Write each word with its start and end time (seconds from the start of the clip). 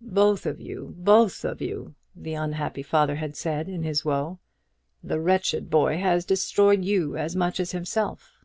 "Both 0.00 0.46
of 0.46 0.58
you! 0.58 0.94
Both 0.96 1.44
of 1.44 1.60
you!" 1.60 1.96
the 2.14 2.32
unhappy 2.32 2.82
father 2.82 3.16
had 3.16 3.36
said 3.36 3.68
in 3.68 3.82
his 3.82 4.06
woe. 4.06 4.38
"The 5.04 5.20
wretched 5.20 5.68
boy 5.68 5.98
has 5.98 6.24
destroyed 6.24 6.82
you 6.82 7.18
as 7.18 7.36
much 7.36 7.60
as 7.60 7.72
himself!" 7.72 8.42